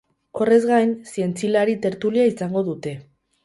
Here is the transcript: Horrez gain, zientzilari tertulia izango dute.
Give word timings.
Horrez 0.45 0.57
gain, 0.69 0.95
zientzilari 1.11 1.77
tertulia 1.87 2.29
izango 2.33 2.69
dute. 2.75 2.99